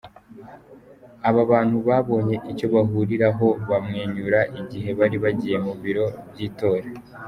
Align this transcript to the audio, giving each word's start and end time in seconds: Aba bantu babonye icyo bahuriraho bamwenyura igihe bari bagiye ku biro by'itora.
Aba 1.29 1.41
bantu 1.51 1.77
babonye 1.87 2.35
icyo 2.51 2.67
bahuriraho 2.73 3.47
bamwenyura 3.69 4.39
igihe 4.61 4.89
bari 4.99 5.17
bagiye 5.23 5.57
ku 5.65 5.73
biro 5.83 6.05
by'itora. 6.31 6.87